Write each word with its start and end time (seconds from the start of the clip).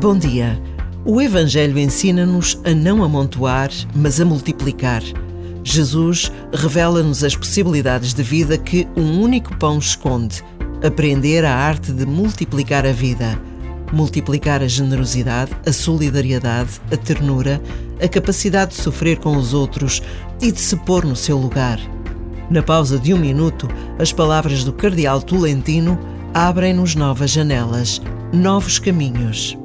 Bom 0.00 0.16
dia. 0.16 0.60
O 1.04 1.20
Evangelho 1.20 1.78
ensina-nos 1.78 2.58
a 2.64 2.70
não 2.70 3.04
amontoar, 3.04 3.70
mas 3.94 4.20
a 4.20 4.24
multiplicar. 4.24 5.02
Jesus 5.62 6.32
revela-nos 6.52 7.22
as 7.22 7.36
possibilidades 7.36 8.14
de 8.14 8.22
vida 8.22 8.56
que 8.56 8.88
um 8.96 9.20
único 9.20 9.54
pão 9.58 9.78
esconde. 9.78 10.42
Aprender 10.84 11.44
a 11.44 11.54
arte 11.54 11.92
de 11.92 12.06
multiplicar 12.06 12.86
a 12.86 12.90
vida. 12.90 13.38
Multiplicar 13.92 14.62
a 14.62 14.66
generosidade, 14.66 15.52
a 15.64 15.72
solidariedade, 15.72 16.80
a 16.90 16.96
ternura, 16.96 17.62
a 18.02 18.08
capacidade 18.08 18.74
de 18.74 18.82
sofrer 18.82 19.18
com 19.18 19.36
os 19.36 19.52
outros 19.52 20.02
e 20.40 20.50
de 20.50 20.58
se 20.58 20.74
pôr 20.74 21.04
no 21.04 21.14
seu 21.14 21.36
lugar. 21.36 21.78
Na 22.50 22.62
pausa 22.62 22.98
de 22.98 23.12
um 23.12 23.18
minuto, 23.18 23.68
as 23.98 24.10
palavras 24.10 24.64
do 24.64 24.72
Cardeal 24.72 25.20
Tolentino 25.20 25.98
abrem-nos 26.34 26.96
novas 26.96 27.30
janelas, 27.30 28.00
novos 28.32 28.78
caminhos. 28.78 29.56